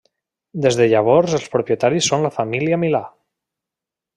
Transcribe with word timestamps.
Des 0.65 0.77
de 0.79 0.87
llavors 0.93 1.35
els 1.39 1.45
propietaris 1.55 2.09
són 2.13 2.25
la 2.27 2.33
família 2.41 2.81
Milà. 2.85 3.03